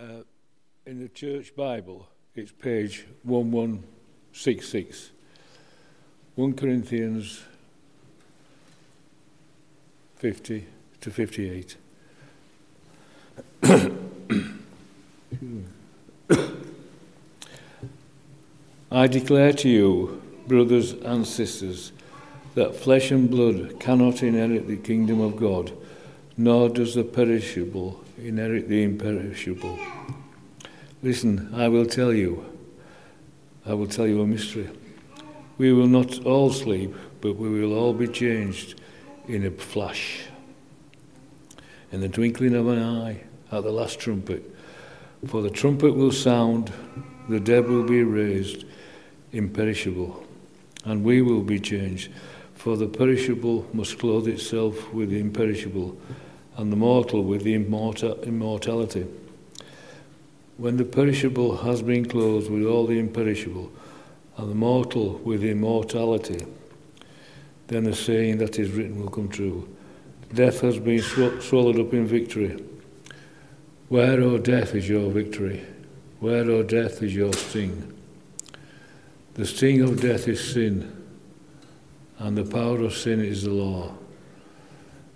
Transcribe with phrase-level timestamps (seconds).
[0.00, 0.24] Uh,
[0.84, 5.10] in the church Bible, it's page 1166.
[6.34, 7.42] 1 Corinthians
[10.16, 10.66] 50
[11.02, 11.76] to 58.
[18.90, 21.92] I declare to you, brothers and sisters,
[22.56, 25.70] that flesh and blood cannot inherit the kingdom of God,
[26.36, 29.78] nor does the perishable inherit the imperishable.
[31.02, 32.44] Listen, I will tell you,
[33.66, 34.68] I will tell you a mystery.
[35.58, 38.80] We will not all sleep, but we will all be changed
[39.28, 40.22] in a flash,
[41.92, 43.20] in the twinkling of an eye,
[43.52, 44.42] at the last trumpet.
[45.26, 46.72] For the trumpet will sound,
[47.28, 48.64] the dead will be raised
[49.32, 50.24] imperishable,
[50.84, 52.10] and we will be changed.
[52.54, 55.96] For the perishable must clothe itself with the imperishable,
[56.56, 59.06] and the mortal with the immortal, immortality.
[60.56, 63.72] When the perishable has been clothed with all the imperishable,
[64.36, 66.44] and the mortal with immortality,
[67.68, 69.68] then the saying that is written will come true.
[70.32, 72.62] Death has been sw- swallowed up in victory.
[73.88, 75.64] Where, O oh, death, is your victory?
[76.20, 77.92] Where, O oh, death, is your sting?
[79.34, 81.04] The sting of death is sin,
[82.18, 83.94] and the power of sin is the law.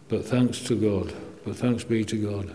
[0.08, 1.14] But thanks to God,
[1.48, 2.54] but thanks be to God.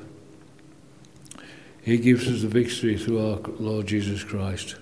[1.81, 4.75] He gives us the victory through our Lord Jesus Christ.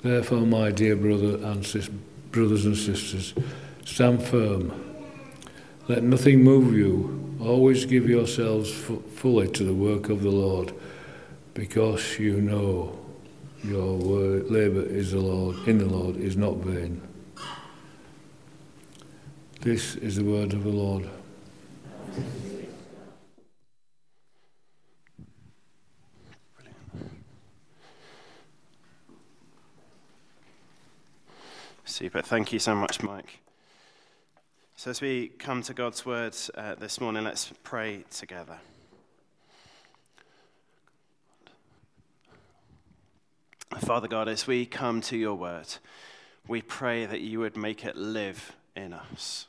[0.00, 1.90] Therefore, my dear brother and sis-
[2.30, 3.34] brothers and sisters,
[3.84, 4.72] stand firm.
[5.88, 7.36] Let nothing move you.
[7.38, 10.72] Always give yourselves f- fully to the work of the Lord,
[11.52, 12.98] because you know
[13.62, 17.02] your word, labour is the Lord, in the Lord is not vain.
[19.60, 21.10] This is the word of the Lord.
[31.90, 32.22] Super.
[32.22, 33.40] Thank you so much, Mike.
[34.76, 38.58] So, as we come to God's word uh, this morning, let's pray together.
[43.80, 45.66] Father God, as we come to your word,
[46.46, 49.48] we pray that you would make it live in us.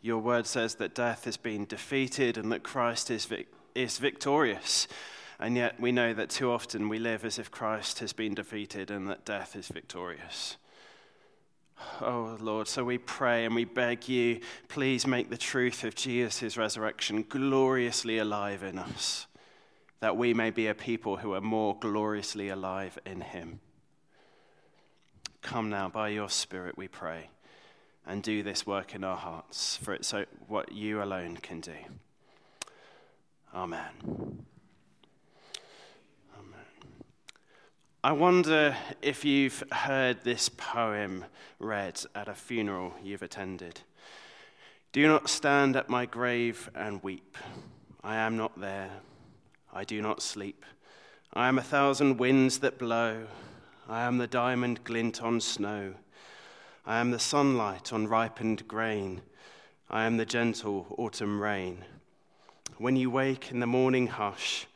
[0.00, 4.88] Your word says that death has been defeated and that Christ is, vic- is victorious.
[5.44, 8.90] And yet we know that too often we live as if Christ has been defeated
[8.90, 10.56] and that death is victorious.
[12.00, 16.56] Oh Lord, so we pray and we beg you, please make the truth of Jesus'
[16.56, 19.26] resurrection gloriously alive in us
[20.00, 23.60] that we may be a people who are more gloriously alive in Him.
[25.42, 27.28] Come now, by your Spirit, we pray,
[28.06, 30.14] and do this work in our hearts, for it's
[30.48, 31.76] what you alone can do.
[33.54, 34.46] Amen.
[38.04, 41.24] I wonder if you've heard this poem
[41.58, 43.80] read at a funeral you've attended.
[44.92, 47.38] Do not stand at my grave and weep.
[48.02, 48.90] I am not there.
[49.72, 50.66] I do not sleep.
[51.32, 53.26] I am a thousand winds that blow.
[53.88, 55.94] I am the diamond glint on snow.
[56.84, 59.22] I am the sunlight on ripened grain.
[59.88, 61.86] I am the gentle autumn rain.
[62.76, 64.66] When you wake in the morning hush,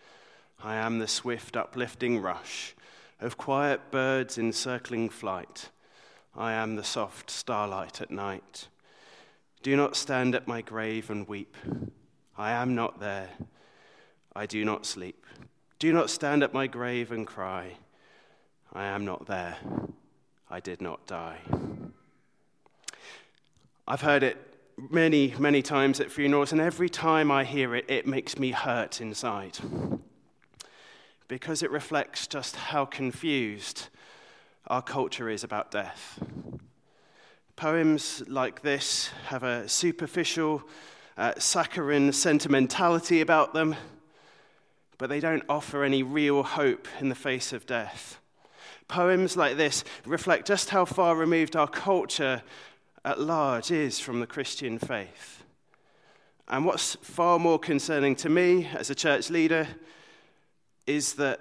[0.64, 2.74] I am the swift uplifting rush
[3.20, 5.70] of quiet birds in circling flight.
[6.36, 8.68] I am the soft starlight at night.
[9.62, 11.56] Do not stand at my grave and weep.
[12.36, 13.30] I am not there.
[14.36, 15.26] I do not sleep.
[15.78, 17.76] Do not stand at my grave and cry,
[18.72, 19.56] I am not there.
[20.50, 21.38] I did not die.
[23.86, 24.36] I've heard it
[24.90, 29.00] many, many times at funerals, and every time I hear it, it makes me hurt
[29.00, 29.58] inside.
[31.28, 33.88] Because it reflects just how confused
[34.66, 36.18] our culture is about death.
[37.56, 40.62] Poems like this have a superficial,
[41.16, 43.76] uh, saccharine sentimentality about them
[44.98, 48.20] but they don't offer any real hope in the face of death.
[48.88, 52.42] Poems like this reflect just how far removed our culture
[53.04, 55.44] at large is from the Christian faith.
[56.48, 59.68] And what's far more concerning to me as a church leader
[60.88, 61.40] is that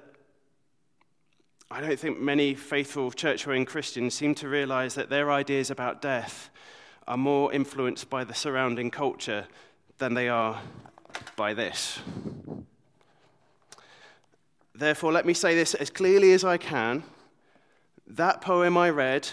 [1.72, 6.02] I don't think many faithful church going Christians seem to realize that their ideas about
[6.02, 6.50] death
[7.08, 9.48] are more influenced by the surrounding culture
[10.00, 10.62] than they are
[11.38, 12.00] by this.
[14.76, 17.04] Therefore, let me say this as clearly as I can.
[18.06, 19.30] That poem I read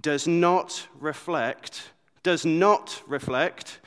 [0.00, 1.90] does not reflect,
[2.22, 3.80] does not reflect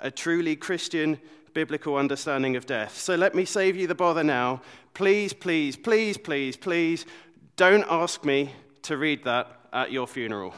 [0.00, 1.18] a truly Christian
[1.54, 2.96] biblical understanding of death.
[2.98, 4.62] So let me save you the bother now.
[4.94, 7.06] Please, please, please, please, please,
[7.56, 8.52] don't ask me
[8.82, 10.54] to read that at your funeral.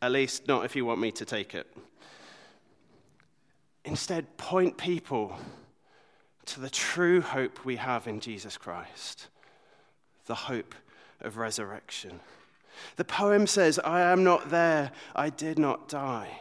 [0.00, 1.66] At least, not if you want me to take it.
[3.84, 5.36] Instead, point people
[6.46, 9.28] to the true hope we have in Jesus Christ
[10.26, 10.74] the hope
[11.20, 12.20] of resurrection.
[12.96, 16.38] The poem says, I am not there, I did not die.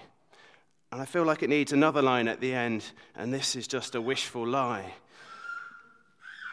[0.92, 2.86] And I feel like it needs another line at the end,
[3.16, 4.94] and this is just a wishful lie.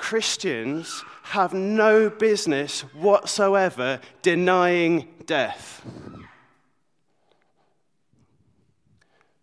[0.01, 5.85] Christians have no business whatsoever denying death.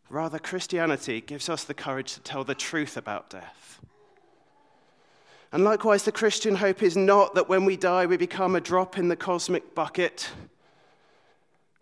[0.09, 3.79] Rather, Christianity gives us the courage to tell the truth about death.
[5.53, 8.97] And likewise, the Christian hope is not that when we die, we become a drop
[8.97, 10.29] in the cosmic bucket.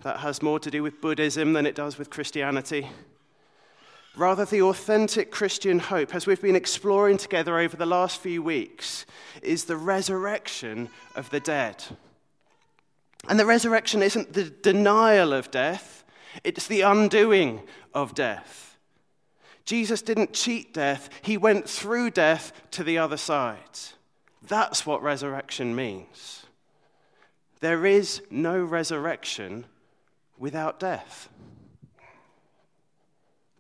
[0.04, 2.90] That has more to do with Buddhism than it does with Christianity.
[4.16, 9.06] Rather, the authentic Christian hope, as we've been exploring together over the last few weeks,
[9.42, 11.84] is the resurrection of the dead.
[13.28, 16.04] And the resurrection isn't the denial of death,
[16.44, 17.62] it's the undoing
[17.94, 18.78] of death.
[19.66, 23.60] Jesus didn't cheat death, he went through death to the other side.
[24.42, 26.46] That's what resurrection means.
[27.60, 29.66] There is no resurrection
[30.40, 31.30] without death.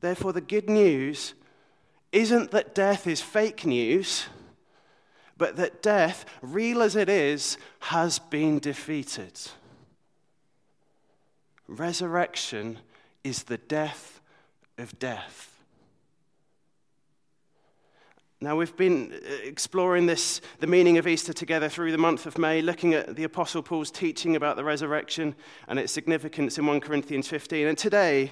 [0.02, 1.34] Therefore, the good news
[2.12, 4.28] isn't that death is fake news,
[5.38, 9.40] but that death, real as it is, has been defeated.
[11.68, 12.80] Resurrection
[13.24, 14.22] is the death
[14.78, 15.59] of death.
[18.42, 22.38] Now, we've been uh, exploring this, the meaning of Easter together through the month of
[22.38, 25.36] May, looking at the Apostle Paul's teaching about the resurrection
[25.68, 27.68] and its significance in 1 Corinthians 15.
[27.68, 28.32] And today,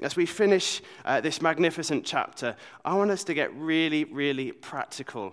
[0.00, 5.32] as we finish uh, this magnificent chapter, I want us to get really, really practical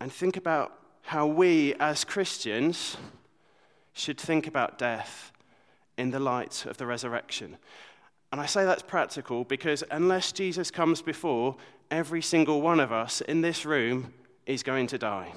[0.00, 2.96] and think about how we as Christians
[3.92, 5.30] should think about death
[5.96, 7.58] in the light of the resurrection.
[8.32, 11.56] And I say that's practical because unless Jesus comes before,
[11.90, 14.12] every single one of us in this room
[14.46, 15.32] is going to die.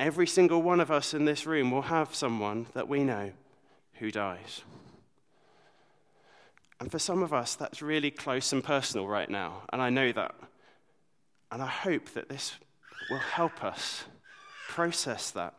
[0.00, 3.32] Every single one of us in this room will have someone that we know
[3.94, 4.62] who dies.
[6.80, 10.10] And for some of us, that's really close and personal right now, and I know
[10.10, 10.34] that.
[11.52, 12.54] And I hope that this
[13.08, 14.04] will help us
[14.68, 15.54] process that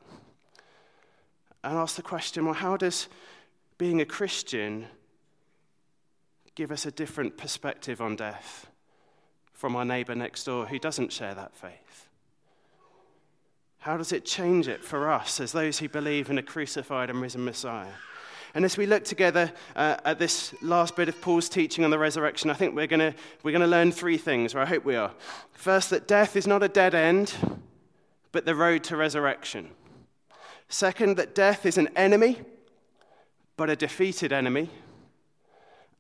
[1.63, 3.07] and ask the question well, how does
[3.77, 4.87] being a Christian
[6.55, 8.67] give us a different perspective on death
[9.63, 12.09] from our neighbor next door who doesn't share that faith?
[13.77, 17.21] How does it change it for us as those who believe in a crucified and
[17.21, 17.93] risen Messiah?
[18.53, 21.97] And as we look together uh, at this last bit of Paul's teaching on the
[21.97, 24.97] resurrection, I think we're going we're going to learn three things, or I hope we
[24.97, 25.13] are.
[25.53, 27.33] First, that death is not a dead end,
[28.33, 29.69] but the road to resurrection.
[30.67, 32.41] Second, that death is an enemy,
[33.55, 34.69] but a defeated enemy.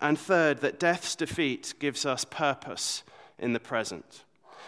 [0.01, 3.03] And third, that death's defeat gives us purpose
[3.39, 4.23] in the present.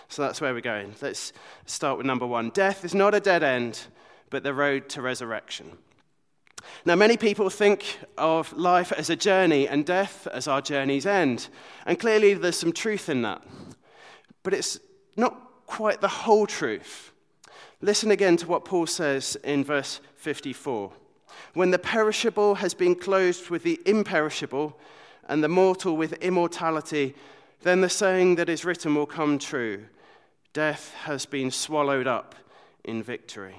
[0.07, 0.93] So that's where we're going.
[1.01, 1.33] Let's
[1.65, 2.49] start with number one.
[2.49, 3.87] Death is not a dead end,
[4.29, 5.77] but the road to resurrection.
[6.83, 11.49] Now, many people think of life as a journey and death as our journey's end.
[11.85, 13.41] And clearly, there's some truth in that.
[14.43, 14.79] But it's
[15.15, 17.11] not quite the whole truth.
[17.81, 20.91] Listen again to what Paul says in verse 54.
[21.53, 24.77] When the perishable has been clothed with the imperishable,
[25.27, 27.15] and the mortal with immortality,
[27.63, 29.85] then the saying that is written will come true
[30.53, 32.33] Death has been swallowed up
[32.85, 33.55] in victory.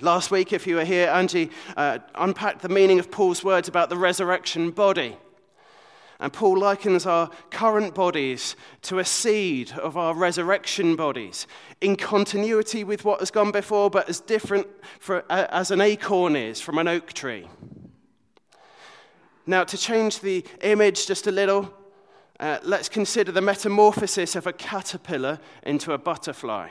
[0.00, 3.90] Last week, if you were here, Angie uh, unpacked the meaning of Paul's words about
[3.90, 5.16] the resurrection body.
[6.20, 11.46] And Paul likens our current bodies to a seed of our resurrection bodies,
[11.80, 14.66] in continuity with what has gone before, but as different
[15.00, 17.48] for, uh, as an acorn is from an oak tree.
[19.46, 21.72] Now, to change the image just a little,
[22.40, 26.70] uh, let's consider the metamorphosis of a caterpillar into a butterfly.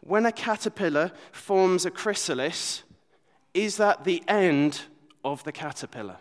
[0.00, 2.82] When a caterpillar forms a chrysalis,
[3.52, 4.82] is that the end
[5.24, 6.16] of the caterpillar?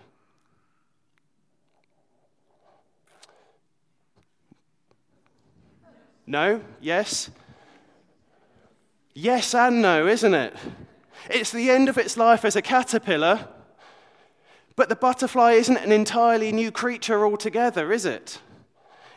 [6.27, 6.61] No?
[6.81, 7.31] Yes?
[9.15, 10.55] Yes and no, isn't it?
[11.29, 13.47] It's the end of its life as a caterpillar
[14.79, 18.39] but the butterfly isn't an entirely new creature altogether, is it?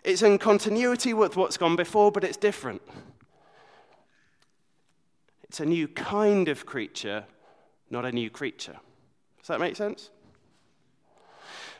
[0.02, 2.82] It's in continuity with what's gone before, but it's different.
[5.44, 7.26] It's a new kind of creature,
[7.90, 8.76] not a new creature.
[9.38, 10.10] Does that make sense?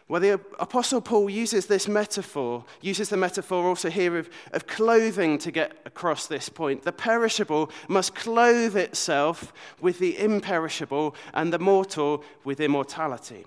[0.07, 5.39] Well, the Apostle Paul uses this metaphor, uses the metaphor also here of, of clothing
[5.39, 6.85] to get across this point.
[6.85, 13.45] The perishable must clothe itself with the imperishable, and the mortal with immortality.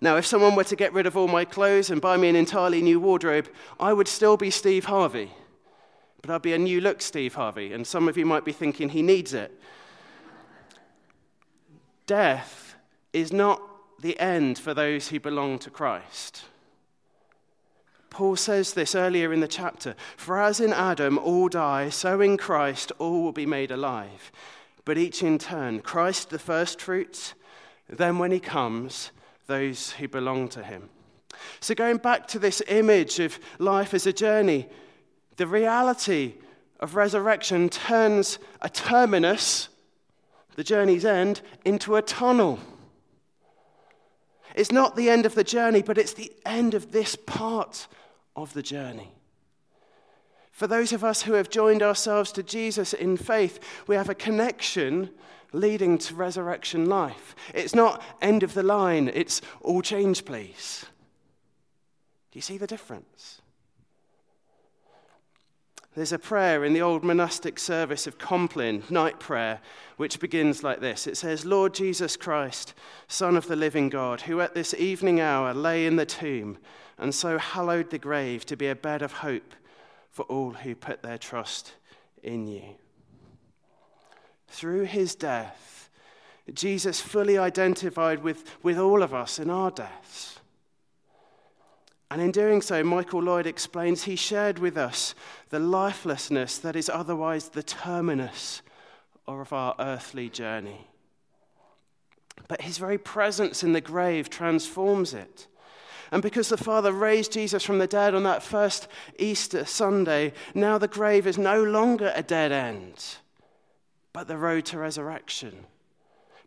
[0.00, 2.36] Now, if someone were to get rid of all my clothes and buy me an
[2.36, 5.30] entirely new wardrobe, I would still be Steve Harvey.
[6.22, 8.88] But I'd be a new look Steve Harvey, and some of you might be thinking
[8.88, 9.52] he needs it.
[12.06, 12.74] Death
[13.12, 13.60] is not
[14.00, 16.44] the end for those who belong to Christ.
[18.10, 22.36] Paul says this earlier in the chapter For as in Adam all die, so in
[22.36, 24.30] Christ all will be made alive.
[24.84, 27.34] But each in turn Christ the first fruits,
[27.88, 29.12] then when he comes,
[29.52, 30.88] those who belong to him.
[31.60, 34.66] So, going back to this image of life as a journey,
[35.36, 36.36] the reality
[36.80, 39.68] of resurrection turns a terminus,
[40.56, 42.60] the journey's end, into a tunnel.
[44.54, 47.86] It's not the end of the journey, but it's the end of this part
[48.34, 49.12] of the journey.
[50.50, 54.14] For those of us who have joined ourselves to Jesus in faith, we have a
[54.14, 55.10] connection
[55.52, 57.34] leading to resurrection life.
[57.54, 60.84] It's not end of the line, it's all change, please.
[62.30, 63.42] Do you see the difference?
[65.94, 69.60] There's a prayer in the old monastic service of Compline, night prayer,
[69.98, 72.72] which begins like this It says, Lord Jesus Christ,
[73.08, 76.56] Son of the living God, who at this evening hour lay in the tomb
[76.98, 79.54] and so hallowed the grave to be a bed of hope
[80.10, 81.72] for all who put their trust
[82.22, 82.62] in you.
[84.52, 85.88] Through his death,
[86.52, 90.38] Jesus fully identified with, with all of us in our deaths.
[92.10, 95.14] And in doing so, Michael Lloyd explains he shared with us
[95.48, 98.60] the lifelessness that is otherwise the terminus
[99.26, 100.86] of our earthly journey.
[102.46, 105.46] But his very presence in the grave transforms it.
[106.10, 108.86] And because the Father raised Jesus from the dead on that first
[109.18, 113.02] Easter Sunday, now the grave is no longer a dead end,
[114.12, 115.66] but the road to resurrection.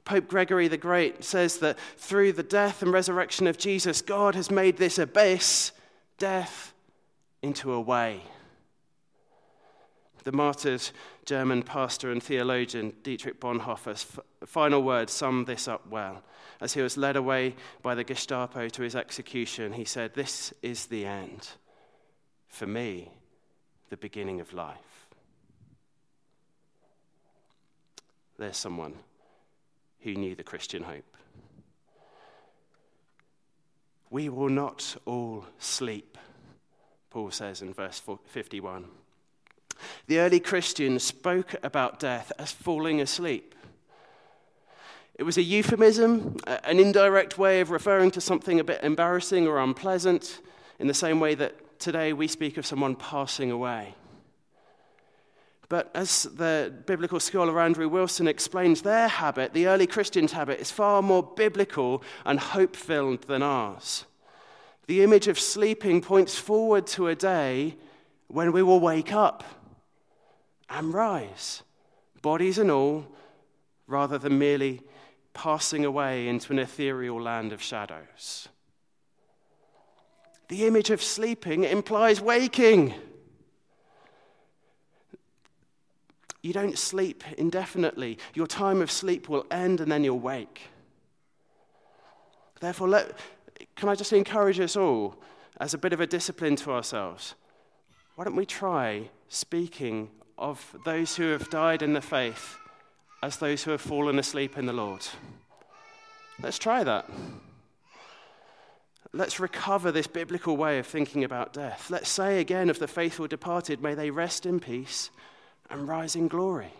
[0.04, 4.52] Pope Gregory the Great says that through the death and resurrection of Jesus, God has
[4.52, 5.72] made this abyss,
[6.20, 6.74] death,
[7.42, 8.22] into a way.
[10.24, 10.90] The martyred
[11.26, 14.06] German pastor and theologian Dietrich Bonhoeffer's
[14.46, 16.24] final words sum this up well.
[16.62, 20.86] As he was led away by the Gestapo to his execution, he said, This is
[20.86, 21.50] the end.
[22.48, 23.12] For me,
[23.90, 24.95] the beginning of life.
[28.38, 28.96] There's someone
[30.02, 31.06] who knew the Christian hope.
[34.10, 36.18] We will not all sleep,
[37.10, 38.86] Paul says in verse 51.
[40.08, 43.56] The early Christians spoke about death as falling asleep.
[45.16, 49.60] It was a euphemism, an indirect way of referring to something a bit embarrassing or
[49.60, 50.42] unpleasant,
[50.78, 53.96] in the same way that today we speak of someone passing away.
[55.70, 60.72] But as the biblical scholar Andrew Wilson explains, their habit, the early Christians' habit, is
[60.72, 64.06] far more biblical and hope filled than ours.
[64.88, 67.76] The image of sleeping points forward to a day
[68.28, 69.44] when we will wake up
[70.70, 71.64] and rise,
[72.22, 73.08] bodies and all,
[73.88, 74.82] rather than merely
[75.34, 78.48] passing away into an ethereal land of shadows.
[80.48, 82.94] The image of sleeping implies waking.
[86.46, 88.20] You don't sleep indefinitely.
[88.36, 90.68] Your time of sleep will end and then you'll wake.
[92.60, 93.18] Therefore, let,
[93.76, 95.16] can I just encourage us all,
[95.60, 97.34] as a bit of a discipline to ourselves,
[98.14, 102.58] why don't we try speaking of those who have died in the faith
[103.24, 105.02] as those who have fallen asleep in the Lord?
[106.40, 107.10] Let's try that.
[109.14, 111.90] Let's recover this biblical way of thinking about death.
[111.90, 115.10] Let's say again of the faithful departed, may they rest in peace
[115.70, 116.74] and rise in glory.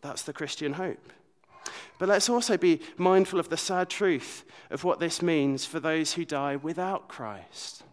[0.00, 1.12] That's the Christian hope.
[1.98, 6.14] But let's also be mindful of the sad truth of what this means for those
[6.14, 7.84] who die without Christ.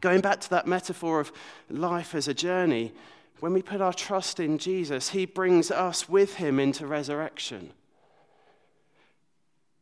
[0.00, 1.32] Going back to that metaphor of
[1.70, 2.92] life as a journey,
[3.40, 7.70] when we put our trust in Jesus, he brings us with him into resurrection.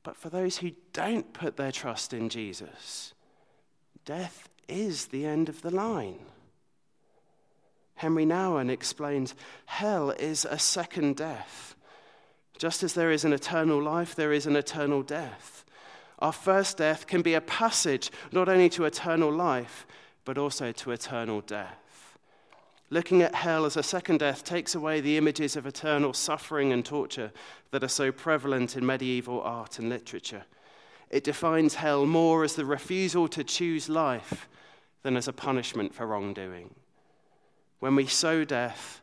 [0.02, 3.14] But for those who don't put their trust in Jesus,
[4.04, 6.18] death is the end of the line.
[7.96, 9.34] Henry Nouwen explains
[9.66, 11.74] hell is a second death.
[12.58, 15.64] Just as there is an eternal life, there is an eternal death.
[16.18, 19.86] Our first death can be a passage not only to eternal life,
[20.24, 22.18] but also to eternal death.
[22.88, 26.84] Looking at hell as a second death takes away the images of eternal suffering and
[26.84, 27.32] torture
[27.70, 30.44] that are so prevalent in medieval art and literature.
[31.10, 34.48] It defines hell more as the refusal to choose life
[35.02, 36.74] than as a punishment for wrongdoing.
[37.80, 39.00] When we sow death,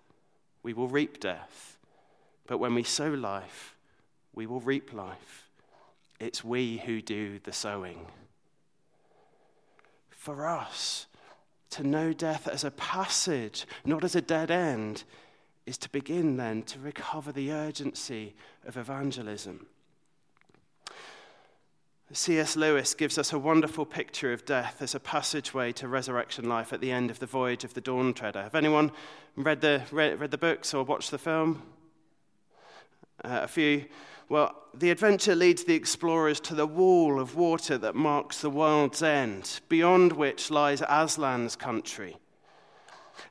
[0.63, 1.77] we will reap death.
[2.47, 3.75] But when we sow life,
[4.33, 5.49] we will reap life.
[6.19, 8.07] It's we who do the sowing.
[10.09, 11.07] For us,
[11.71, 15.03] to know death as a passage, not as a dead end,
[15.65, 19.67] is to begin then to recover the urgency of evangelism.
[22.15, 22.55] C.S.
[22.55, 26.79] Lewis gives us a wonderful picture of death as a passageway to resurrection life at
[26.79, 28.43] the end of the voyage of the Dawn Treader.
[28.43, 28.91] Have anyone
[29.35, 31.63] read the, read, read the books or watched the film?
[33.25, 33.85] Uh, a few.
[34.29, 39.01] Well, the adventure leads the explorers to the wall of water that marks the world's
[39.01, 42.17] end, beyond which lies Aslan's country.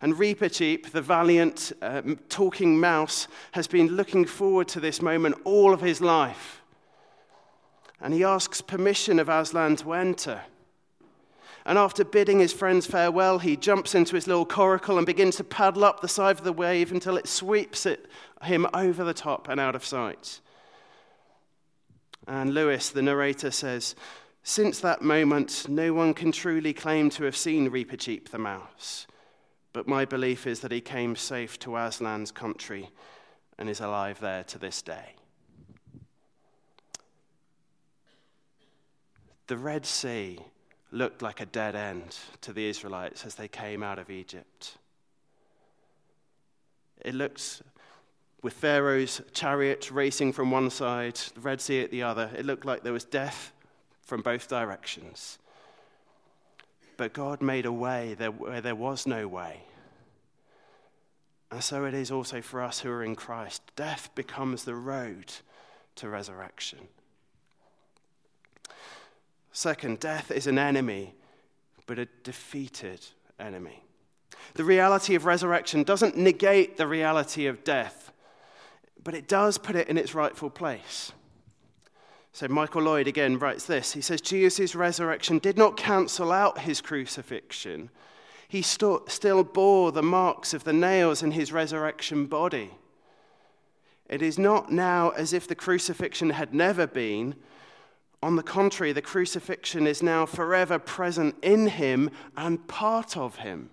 [0.00, 5.72] And Reepicheep, the valiant uh, talking mouse, has been looking forward to this moment all
[5.72, 6.61] of his life
[8.02, 10.42] and he asks permission of Aslan to enter.
[11.64, 15.44] And after bidding his friends farewell, he jumps into his little coracle and begins to
[15.44, 18.06] paddle up the side of the wave until it sweeps it,
[18.42, 20.40] him over the top and out of sight.
[22.26, 23.94] And Lewis, the narrator, says,
[24.42, 29.06] Since that moment, no one can truly claim to have seen Reepicheep the mouse.
[29.72, 32.90] But my belief is that he came safe to Aslan's country
[33.56, 35.14] and is alive there to this day.
[39.46, 40.38] The Red Sea
[40.90, 44.76] looked like a dead end to the Israelites as they came out of Egypt.
[47.00, 47.62] It looked,
[48.42, 52.64] with Pharaoh's chariot racing from one side, the Red Sea at the other, it looked
[52.64, 53.52] like there was death
[54.02, 55.38] from both directions.
[56.96, 59.62] But God made a way where there was no way.
[61.50, 63.62] And so it is also for us who are in Christ.
[63.76, 65.32] Death becomes the road
[65.96, 66.78] to resurrection.
[69.52, 71.14] Second, death is an enemy,
[71.86, 73.04] but a defeated
[73.38, 73.82] enemy.
[74.54, 78.12] The reality of resurrection doesn't negate the reality of death,
[79.04, 81.12] but it does put it in its rightful place.
[82.34, 86.80] So, Michael Lloyd again writes this He says, Jesus' resurrection did not cancel out his
[86.80, 87.90] crucifixion.
[88.48, 92.70] He st- still bore the marks of the nails in his resurrection body.
[94.08, 97.34] It is not now as if the crucifixion had never been,
[98.22, 103.70] on the contrary, the crucifixion is now forever present in him and part of him.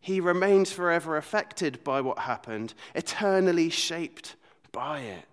[0.00, 4.34] He remains forever affected by what happened, eternally shaped
[4.72, 5.24] by it.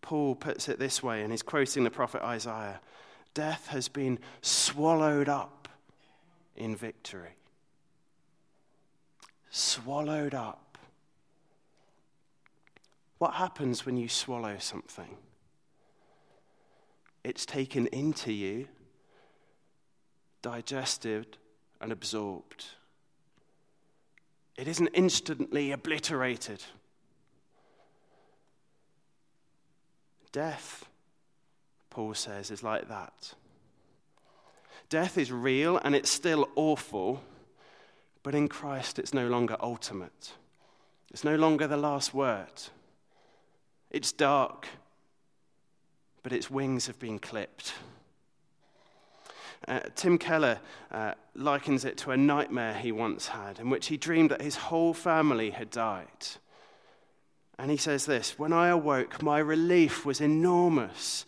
[0.00, 2.80] Paul puts it this way, and he's quoting the prophet Isaiah
[3.34, 5.68] Death has been swallowed up
[6.56, 7.36] in victory.
[9.50, 10.67] Swallowed up.
[13.18, 15.16] What happens when you swallow something?
[17.24, 18.68] It's taken into you,
[20.40, 21.36] digested,
[21.80, 22.64] and absorbed.
[24.56, 26.62] It isn't instantly obliterated.
[30.32, 30.84] Death,
[31.90, 33.34] Paul says, is like that.
[34.88, 37.22] Death is real and it's still awful,
[38.22, 40.32] but in Christ it's no longer ultimate.
[41.10, 42.52] It's no longer the last word.
[43.90, 44.66] It's dark,
[46.22, 47.74] but its wings have been clipped.
[49.66, 53.96] Uh, Tim Keller uh, likens it to a nightmare he once had, in which he
[53.96, 56.06] dreamed that his whole family had died.
[57.58, 61.24] And he says this When I awoke, my relief was enormous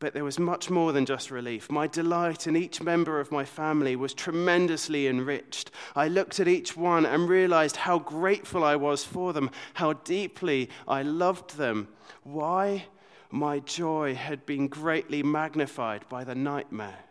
[0.00, 1.70] but there was much more than just relief.
[1.70, 5.70] My delight in each member of my family was tremendously enriched.
[5.96, 10.70] I looked at each one and realized how grateful I was for them, how deeply
[10.86, 11.88] I loved them.
[12.22, 12.86] Why?
[13.30, 17.04] My joy had been greatly magnified by the nightmare.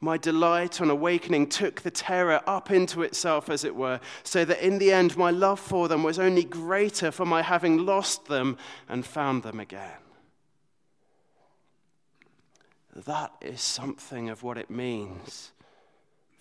[0.00, 4.64] My delight on awakening took the terror up into itself, as it were, so that
[4.64, 8.56] in the end my love for them was only greater for my having lost them
[8.88, 9.98] and found them again.
[12.94, 15.52] That is something of what it means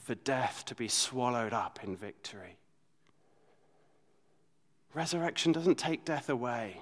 [0.03, 2.57] for death to be swallowed up in victory.
[4.93, 6.81] Resurrection doesn't take death away.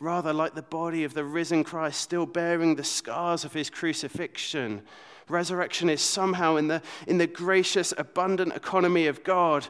[0.00, 4.82] Rather, like the body of the risen Christ still bearing the scars of his crucifixion,
[5.28, 9.66] resurrection is somehow in the, in the gracious, abundant economy of God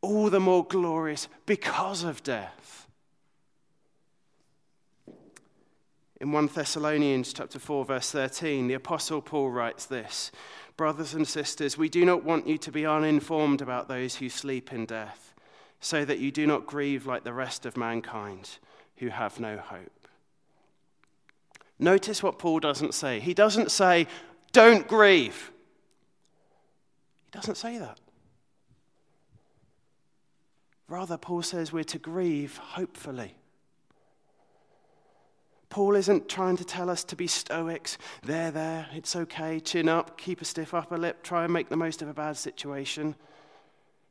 [0.00, 2.65] all the more glorious because of death.
[6.18, 10.32] In 1 Thessalonians chapter 4 verse 13, the apostle Paul writes this:
[10.76, 14.72] Brothers and sisters, we do not want you to be uninformed about those who sleep
[14.72, 15.34] in death,
[15.80, 18.58] so that you do not grieve like the rest of mankind
[18.96, 20.08] who have no hope.
[21.78, 23.20] Notice what Paul doesn't say.
[23.20, 24.06] He doesn't say,
[24.52, 25.52] don't grieve.
[27.26, 28.00] He doesn't say that.
[30.88, 33.34] Rather, Paul says we're to grieve hopefully.
[35.76, 37.98] Paul isn't trying to tell us to be stoics.
[38.22, 41.76] There, there, it's okay, chin up, keep a stiff upper lip, try and make the
[41.76, 43.14] most of a bad situation.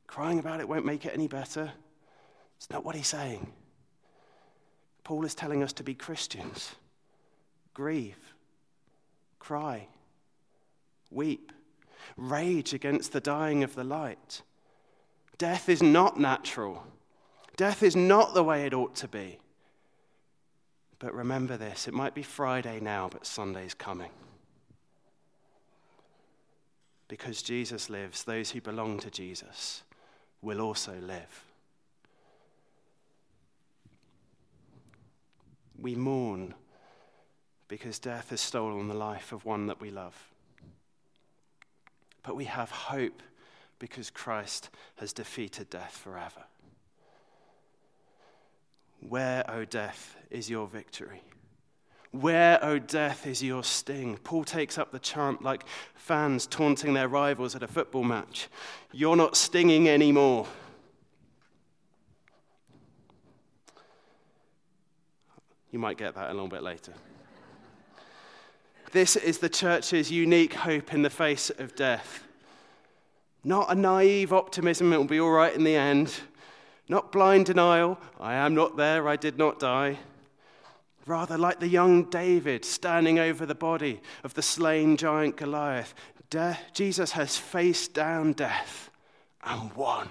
[0.06, 1.71] Crying about it won't make it any better.
[2.58, 3.51] It's not what he's saying.
[5.04, 6.75] Paul is telling us to be Christians
[7.73, 8.36] grieve,
[9.39, 9.88] cry,
[11.10, 11.51] weep,
[12.15, 14.43] rage against the dying of the light.
[15.39, 16.86] Death is not natural.
[17.58, 19.39] Death is not the way it ought to be.
[21.00, 24.12] But remember this it might be Friday now, but Sunday's coming.
[27.08, 29.84] Because Jesus lives, those who belong to Jesus
[30.42, 31.44] will also live.
[35.78, 36.56] We mourn
[37.68, 40.16] because death has stolen the life of one that we love.
[42.24, 43.22] But we have hope
[43.78, 46.44] because Christ has defeated death forever.
[49.08, 51.22] Where, O oh death, is your victory?
[52.12, 54.18] Where, O oh death, is your sting?
[54.24, 55.63] Paul takes up the chant like
[55.94, 58.48] fans taunting their rivals at a football match.
[58.91, 60.48] You're not stinging anymore.
[65.72, 66.94] You might get that a little bit later.
[68.91, 72.24] This is the church's unique hope in the face of death.
[73.44, 76.22] Not a naive optimism, it will be all right in the end.
[76.88, 79.98] Not blind denial, I am not there, I did not die.
[81.06, 85.93] Rather, like the young David standing over the body of the slain giant Goliath,
[86.30, 88.89] death, Jesus has faced down death
[89.43, 90.10] and won.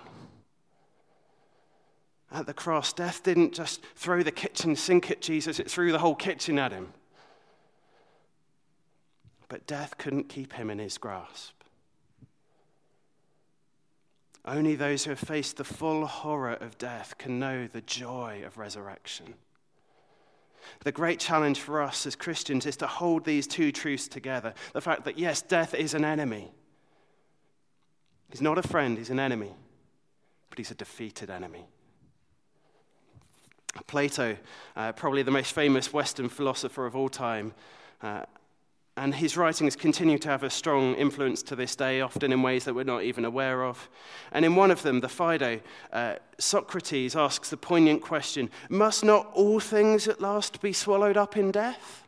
[2.30, 5.98] At the cross, death didn't just throw the kitchen sink at Jesus, it threw the
[5.98, 6.92] whole kitchen at him
[9.54, 11.52] but death couldn't keep him in his grasp.
[14.46, 18.58] Only those who have faced the full horror of death can know the joy of
[18.58, 19.34] resurrection.
[20.82, 24.54] The great challenge for us as Christians is to hold these two truths together.
[24.72, 26.52] The fact that, yes, death is an enemy.
[28.30, 29.52] He's not a friend, he's an enemy,
[30.50, 31.66] but he's a defeated enemy.
[33.86, 34.36] Plato,
[34.76, 37.54] uh, probably the most famous Western philosopher of all time,
[38.02, 38.24] uh,
[38.96, 42.64] and his writings continue to have a strong influence to this day, often in ways
[42.64, 43.88] that we're not even aware of.
[44.30, 45.60] And in one of them, the Phaedo,
[45.92, 51.36] uh, Socrates asks the poignant question Must not all things at last be swallowed up
[51.36, 52.04] in death?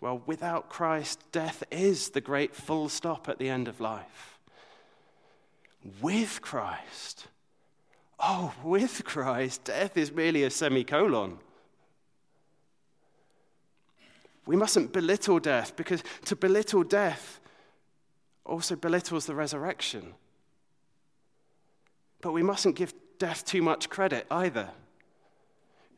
[0.00, 4.38] Well, without Christ, death is the great full stop at the end of life.
[6.00, 7.26] With Christ,
[8.20, 11.38] oh, with Christ, death is merely a semicolon.
[14.46, 17.40] We mustn't belittle death because to belittle death
[18.44, 20.14] also belittles the resurrection.
[22.20, 24.70] But we mustn't give death too much credit either.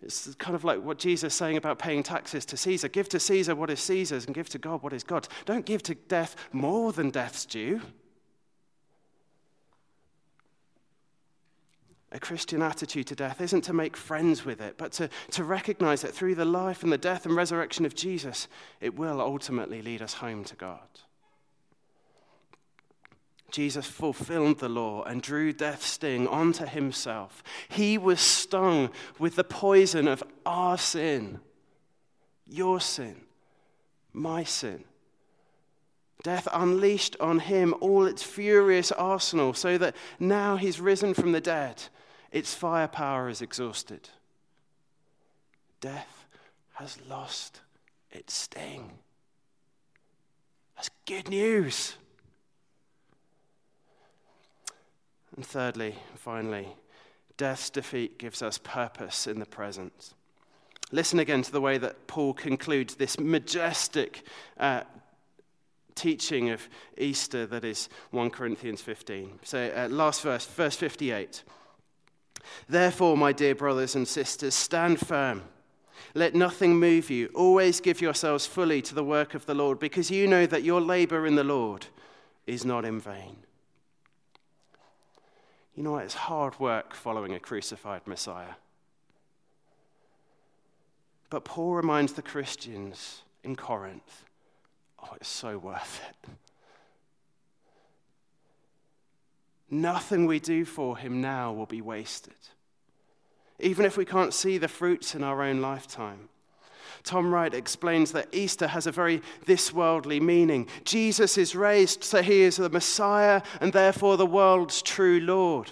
[0.03, 2.89] It's kind of like what Jesus is saying about paying taxes to Caesar.
[2.89, 5.29] Give to Caesar what is Caesar's and give to God what is God's.
[5.45, 7.81] Don't give to death more than death's due.
[12.17, 16.01] A Christian attitude to death isn't to make friends with it, but to, to recognize
[16.01, 18.49] that through the life and the death and resurrection of Jesus,
[18.81, 20.81] it will ultimately lead us home to God.
[23.51, 27.43] Jesus fulfilled the law and drew death's sting onto himself.
[27.69, 31.41] He was stung with the poison of our sin,
[32.47, 33.21] your sin,
[34.15, 34.85] my sin.
[36.23, 41.43] Death unleashed on him all its furious arsenal, so that now he's risen from the
[41.43, 41.83] dead
[42.37, 44.11] its firepower is exhausted.
[45.81, 46.27] Death
[46.75, 47.63] has lost
[48.11, 48.91] its sting.
[50.75, 51.95] That's good news.
[55.35, 56.69] And thirdly, finally,
[57.39, 60.13] death's defeat gives us purpose in the present.
[60.93, 64.27] Listen again to the way that Paul concludes this majestic
[64.61, 64.83] uh,
[65.95, 66.69] teaching of
[66.99, 69.39] Easter that is 1 Corinthians 15.
[69.43, 71.43] So, uh, last verse, verse 58.
[72.69, 75.43] Therefore, my dear brothers and sisters, stand firm.
[76.15, 77.31] Let nothing move you.
[77.35, 80.81] Always give yourselves fully to the work of the Lord, because you know that your
[80.81, 81.87] labor in the Lord
[82.47, 83.37] is not in vain.
[85.75, 86.05] You know, what?
[86.05, 88.55] it's hard work following a crucified Messiah.
[91.29, 94.25] But Paul reminds the Christians in Corinth
[95.03, 96.31] oh, it's so worth it.
[99.71, 102.35] Nothing we do for him now will be wasted.
[103.59, 106.29] even if we can't see the fruits in our own lifetime.
[107.05, 110.67] Tom Wright explains that Easter has a very this worldly meaning.
[110.85, 115.71] Jesus is raised, so he is the Messiah and therefore the world's true Lord.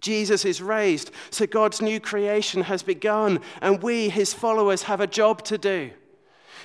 [0.00, 5.06] Jesus is raised, so God's new creation has begun, and we, his followers, have a
[5.06, 5.90] job to do.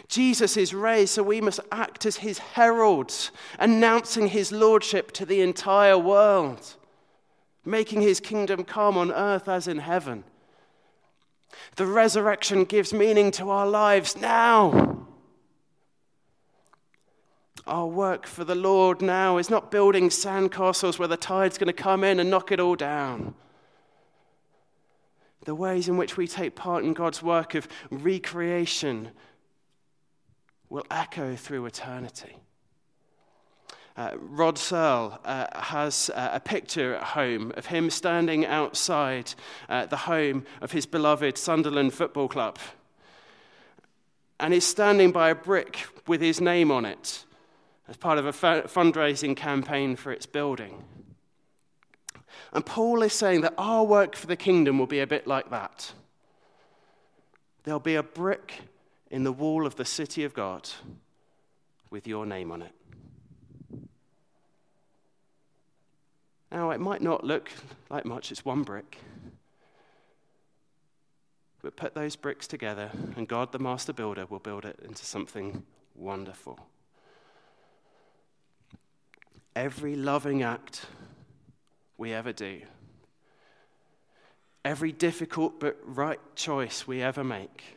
[0.07, 5.41] Jesus is raised, so we must act as his heralds, announcing his lordship to the
[5.41, 6.75] entire world,
[7.65, 10.23] making his kingdom come on earth as in heaven.
[11.75, 15.07] The resurrection gives meaning to our lives now.
[17.65, 21.73] Our work for the Lord now is not building sandcastles where the tide's going to
[21.73, 23.35] come in and knock it all down.
[25.43, 29.11] The ways in which we take part in God's work of recreation
[30.69, 32.37] will echo through eternity.
[33.95, 39.33] Uh, Rod Searle uh, has uh, a picture at home of him standing outside
[39.69, 42.59] uh, the home of his beloved Sunderland Football Club.
[44.39, 47.25] And he's standing by a brick with his name on it
[47.87, 50.83] as part of a fundraising campaign for its building.
[52.53, 55.49] And Paul is saying that our work for the kingdom will be a bit like
[55.49, 55.91] that.
[57.63, 58.61] There'll be a brick
[59.09, 60.69] in the wall of the city of God
[61.89, 62.73] with your name on it.
[66.51, 67.51] Now, it might not look
[67.89, 68.97] like much, it's one brick.
[71.61, 75.63] But put those bricks together, and God, the master builder, will build it into something
[75.95, 76.59] wonderful.
[79.55, 80.85] Every loving act
[81.97, 82.61] we ever do,
[84.63, 87.76] every difficult but right choice we ever make,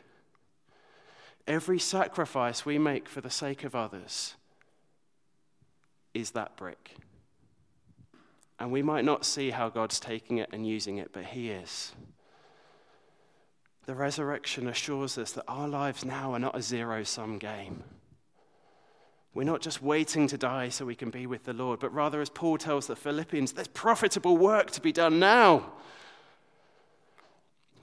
[1.47, 4.35] Every sacrifice we make for the sake of others
[6.13, 6.97] is that brick.
[8.59, 11.93] And we might not see how God's taking it and using it, but He is.
[13.85, 17.83] The resurrection assures us that our lives now are not a zero sum game.
[19.33, 22.21] We're not just waiting to die so we can be with the Lord, but rather,
[22.21, 25.71] as Paul tells the Philippians, there's profitable work to be done now.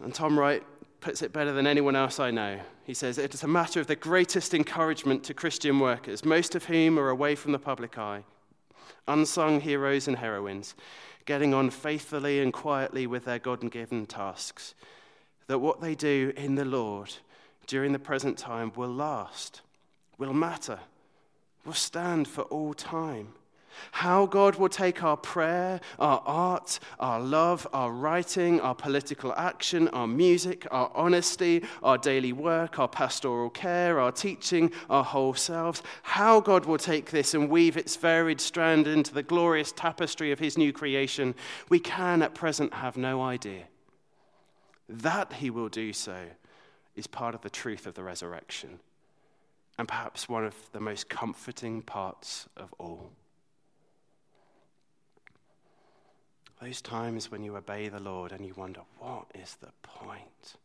[0.03, 0.63] And Tom Wright
[1.01, 2.61] puts it better than anyone else I know.
[2.85, 6.65] He says, It is a matter of the greatest encouragement to Christian workers, most of
[6.65, 8.25] whom are away from the public eye,
[9.07, 10.75] unsung heroes and heroines,
[11.25, 14.75] getting on faithfully and quietly with their God given tasks,
[15.47, 17.15] that what they do in the Lord
[17.67, 19.61] during the present time will last,
[20.17, 20.81] will matter,
[21.65, 23.29] will stand for all time.
[23.93, 29.89] How God will take our prayer, our art, our love, our writing, our political action,
[29.89, 35.83] our music, our honesty, our daily work, our pastoral care, our teaching, our whole selves.
[36.03, 40.39] How God will take this and weave its varied strand into the glorious tapestry of
[40.39, 41.35] His new creation,
[41.69, 43.65] we can at present have no idea.
[44.89, 46.17] That He will do so
[46.97, 48.81] is part of the truth of the resurrection,
[49.79, 53.13] and perhaps one of the most comforting parts of all.
[56.61, 60.57] Those times when you obey the Lord and you wonder, what is the point?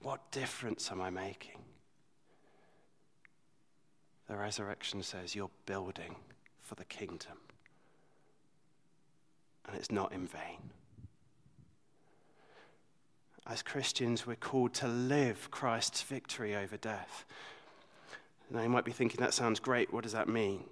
[0.00, 1.58] What difference am I making?
[4.28, 6.16] The resurrection says you're building
[6.62, 7.38] for the kingdom.
[9.66, 10.70] And it's not in vain.
[13.46, 17.24] As Christians, we're called to live Christ's victory over death.
[18.50, 19.92] Now, you might be thinking, that sounds great.
[19.92, 20.64] What does that mean?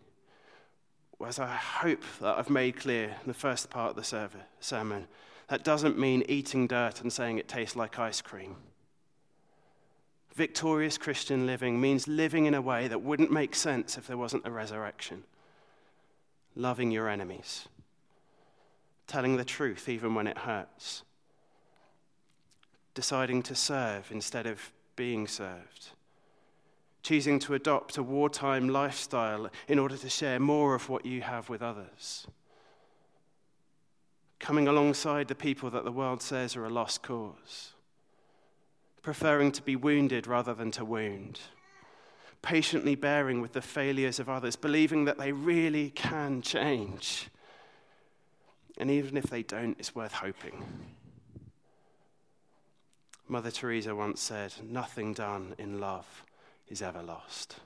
[1.27, 5.07] As I hope that I've made clear in the first part of the sermon,
[5.49, 8.57] that doesn't mean eating dirt and saying it tastes like ice cream.
[10.35, 14.47] Victorious Christian living means living in a way that wouldn't make sense if there wasn't
[14.47, 15.23] a resurrection.
[16.57, 17.69] Loving your enemies,
[19.07, 21.03] telling the truth even when it hurts,
[22.95, 25.91] deciding to serve instead of being served
[27.05, 31.51] choosing to adopt a wartime lifestyle in order to share more of what you have
[31.51, 32.27] with others.
[34.41, 37.75] Coming alongside the people that the world says are a lost cause.
[39.03, 41.41] Preferring to be wounded rather than to wound.
[42.41, 47.29] Patiently bearing with the failures of others, believing that they really can change.
[48.79, 50.65] And even if they don't, it's worth hoping.
[53.29, 56.25] Mother Teresa once said, Nothing done in love
[56.69, 57.57] is ever lost.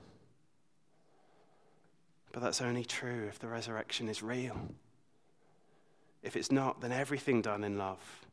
[2.32, 4.74] But that's only true if the resurrection is real.
[6.22, 8.26] If it's not, then everything done in love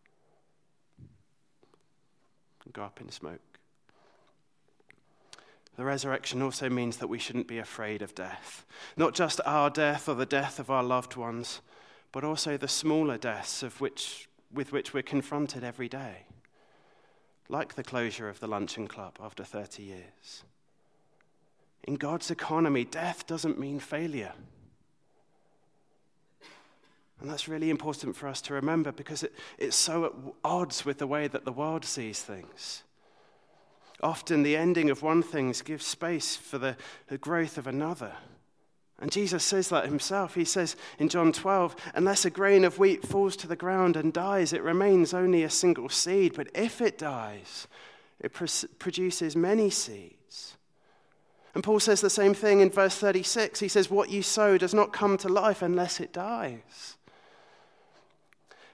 [2.76, 3.40] go up in smoke.
[5.78, 8.66] The resurrection also means that we shouldn't be afraid of death.
[8.96, 11.62] Not just our death or the death of our loved ones,
[12.12, 16.28] but also the smaller deaths of which with which we're confronted every day,
[17.50, 20.44] like the closure of the luncheon club after 30 years.
[21.86, 24.34] In God's economy, death doesn't mean failure.
[27.22, 30.12] And that's really important for us to remember because it, it's so at
[30.44, 32.84] odds with the way that the world sees things.
[34.02, 36.76] Often the ending of one thing gives space for the,
[37.08, 38.14] the growth of another.
[39.00, 40.36] And Jesus says that himself.
[40.36, 44.12] He says in John 12, unless a grain of wheat falls to the ground and
[44.12, 46.34] dies, it remains only a single seed.
[46.36, 47.68] But if it dies,
[48.20, 48.34] it
[48.80, 50.56] produces many seeds.
[51.56, 53.62] And Paul says the same thing in verse 36.
[53.62, 56.98] He says, What you sow does not come to life unless it dies.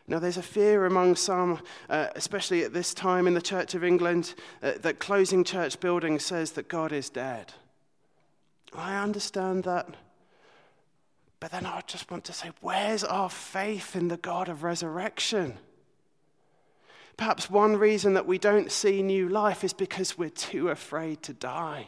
[0.07, 3.83] Now, there's a fear among some, uh, especially at this time in the Church of
[3.83, 7.53] England, uh, that closing church buildings says that God is dead.
[8.73, 9.87] I understand that.
[11.39, 15.59] But then I just want to say, where's our faith in the God of resurrection?
[17.15, 21.33] Perhaps one reason that we don't see new life is because we're too afraid to
[21.33, 21.87] die.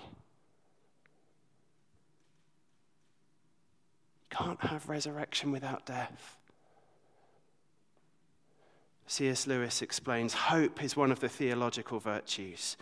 [4.33, 6.37] Can't have resurrection without death.
[9.05, 9.45] C.S.
[9.45, 12.75] Lewis explains hope is one of the theological virtues.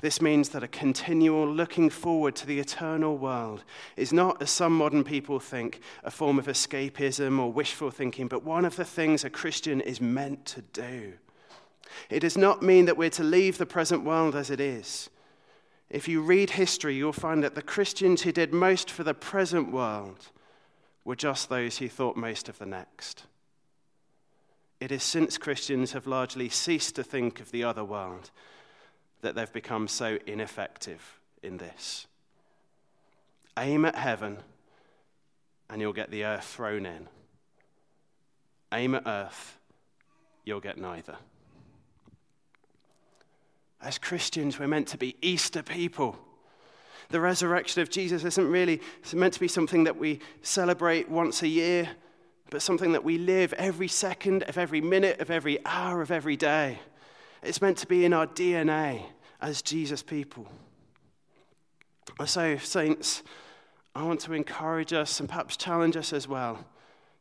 [0.00, 3.64] This means that a continual looking forward to the eternal world
[3.96, 8.44] is not, as some modern people think, a form of escapism or wishful thinking, but
[8.44, 11.14] one of the things a Christian is meant to do.
[12.08, 15.10] It does not mean that we're to leave the present world as it is.
[15.90, 19.72] If you read history, you'll find that the Christians who did most for the present
[19.72, 20.30] world
[21.04, 23.24] were just those who thought most of the next.
[24.80, 28.30] It is since Christians have largely ceased to think of the other world
[29.20, 32.06] that they've become so ineffective in this.
[33.58, 34.38] Aim at heaven,
[35.68, 37.08] and you'll get the earth thrown in.
[38.72, 39.58] Aim at earth,
[40.44, 41.16] you'll get neither.
[43.82, 46.18] As Christians, we're meant to be Easter people.
[47.10, 48.80] The resurrection of Jesus isn't really
[49.12, 51.88] meant to be something that we celebrate once a year
[52.50, 56.36] but something that we live every second of every minute of every hour of every
[56.36, 56.80] day.
[57.42, 59.04] It's meant to be in our DNA
[59.40, 60.46] as Jesus people.
[62.26, 63.22] So, saints,
[63.94, 66.66] I want to encourage us and perhaps challenge us as well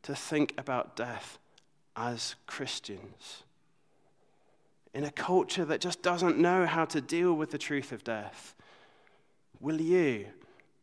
[0.03, 1.37] to think about death
[1.95, 3.43] as Christians.
[4.93, 8.55] In a culture that just doesn't know how to deal with the truth of death,
[9.59, 10.25] will you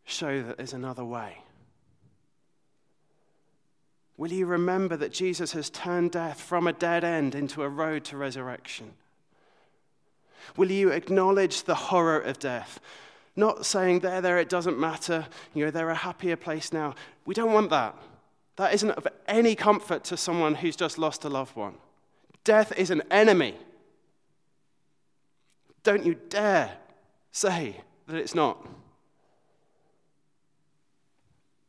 [0.04, 1.38] show that there's another way?
[4.16, 8.04] Will you remember that Jesus has turned death from a dead end into a road
[8.04, 8.92] to resurrection?
[10.56, 12.80] Will you acknowledge the horror of death?
[13.34, 16.94] Not saying, there, there, it doesn't matter, you know, they're a happier place now.
[17.26, 17.94] We don't want that.
[18.56, 21.74] That isn't of any comfort to someone who's just lost a loved one.
[22.44, 23.54] Death is an enemy.
[25.82, 26.78] Don't you dare
[27.32, 28.66] say that it's not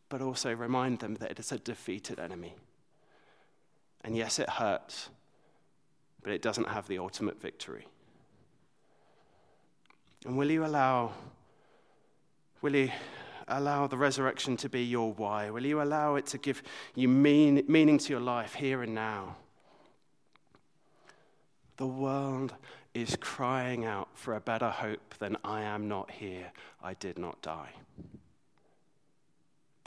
[0.10, 2.56] but also remind them that it is a defeated enemy.
[4.04, 5.10] And yes, it hurts,
[6.24, 7.86] but it doesn't have the ultimate victory.
[10.26, 11.12] And will you allow,
[12.62, 12.92] will you
[13.48, 15.50] allow the resurrection to be your why?
[15.50, 16.64] Will you allow it to give
[16.96, 19.36] you mean, meaning to your life here and now?
[21.78, 22.56] The world
[23.02, 26.52] is crying out for a better hope than I am not here,
[26.84, 27.72] I did not die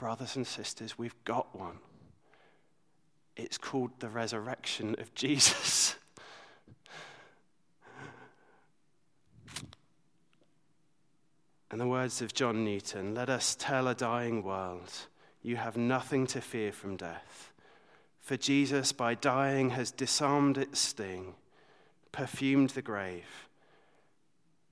[0.01, 1.77] brothers and sisters, we've got one.
[3.35, 5.95] It's called the resurrection of Jesus.
[11.69, 14.91] and the words of John Newton let us tell a dying world,
[15.43, 17.53] you have nothing to fear from death.
[18.21, 21.35] For Jesus, by dying, has disarmed its sting,
[22.11, 23.47] perfumed the grave,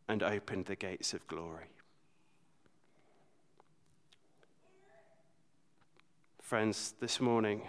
[0.08, 1.68] and opened the gates of glory.
[6.42, 7.62] Friends, this morning,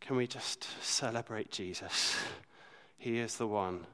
[0.00, 2.16] can we just celebrate Jesus?
[2.96, 3.86] He is the one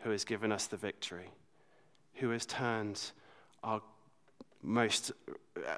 [0.00, 1.30] who has given us the victory,
[2.14, 3.12] who has turned
[3.64, 3.80] our
[4.62, 5.12] most
[5.56, 5.76] uh,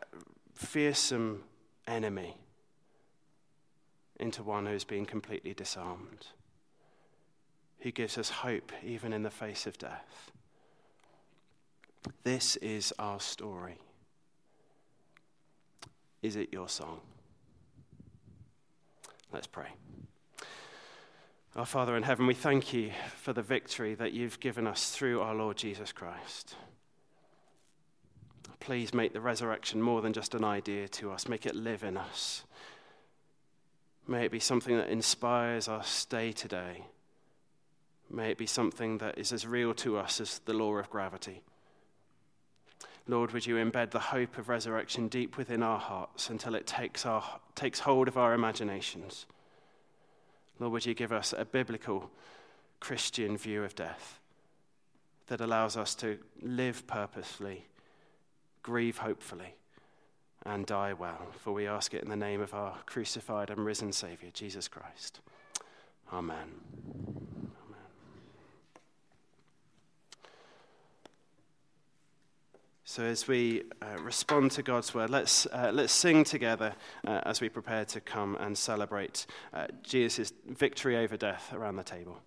[0.55, 1.45] fearsome
[1.87, 2.37] enemy
[4.19, 6.27] into one who's been completely disarmed,
[7.81, 10.31] who gives us hope even in the face of death.
[12.25, 13.79] This is our story.
[16.23, 17.01] Is it your song?
[19.33, 19.69] Let's pray.
[21.55, 25.21] Our Father in heaven, we thank you for the victory that you've given us through
[25.21, 26.55] our Lord Jesus Christ.
[28.61, 31.97] Please make the resurrection more than just an idea to us, make it live in
[31.97, 32.45] us.
[34.07, 36.85] May it be something that inspires us day to day.
[38.11, 41.43] May it be something that is as real to us as the law of gravity.
[43.07, 47.07] Lord, would you embed the hope of resurrection deep within our hearts until it takes,
[47.07, 49.27] our, takes hold of our imaginations?
[50.59, 52.11] Lord, would you give us a biblical
[52.81, 54.21] Christian view of death
[55.29, 57.65] that allows us to live purposefully,
[58.63, 59.55] grieve hopefully,
[60.45, 61.29] and die well?
[61.41, 65.21] For we ask it in the name of our crucified and risen Saviour, Jesus Christ.
[66.13, 67.28] Amen.
[72.91, 76.75] So, as we uh, respond to God's word, let's, uh, let's sing together
[77.07, 81.85] uh, as we prepare to come and celebrate uh, Jesus' victory over death around the
[81.85, 82.23] table.